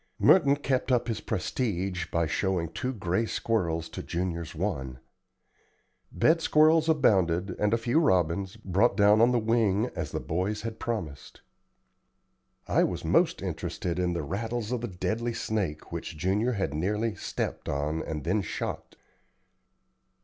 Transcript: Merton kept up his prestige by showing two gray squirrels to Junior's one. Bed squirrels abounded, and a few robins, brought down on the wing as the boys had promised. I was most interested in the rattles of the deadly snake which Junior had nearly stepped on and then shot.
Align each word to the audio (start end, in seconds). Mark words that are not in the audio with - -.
Merton 0.17 0.55
kept 0.55 0.91
up 0.91 1.07
his 1.07 1.21
prestige 1.21 2.07
by 2.07 2.25
showing 2.25 2.69
two 2.69 2.91
gray 2.91 3.27
squirrels 3.27 3.87
to 3.89 4.01
Junior's 4.01 4.55
one. 4.55 4.97
Bed 6.11 6.41
squirrels 6.41 6.89
abounded, 6.89 7.51
and 7.59 7.71
a 7.71 7.77
few 7.77 7.99
robins, 7.99 8.55
brought 8.57 8.97
down 8.97 9.21
on 9.21 9.31
the 9.31 9.37
wing 9.37 9.91
as 9.95 10.09
the 10.09 10.19
boys 10.19 10.63
had 10.63 10.79
promised. 10.79 11.41
I 12.67 12.83
was 12.83 13.05
most 13.05 13.43
interested 13.43 13.99
in 13.99 14.13
the 14.13 14.23
rattles 14.23 14.71
of 14.71 14.81
the 14.81 14.87
deadly 14.87 15.35
snake 15.35 15.91
which 15.91 16.17
Junior 16.17 16.53
had 16.53 16.73
nearly 16.73 17.13
stepped 17.13 17.69
on 17.69 18.01
and 18.01 18.23
then 18.23 18.41
shot. 18.41 18.95